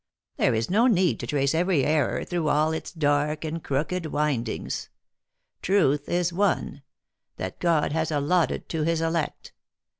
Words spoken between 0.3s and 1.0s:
There is no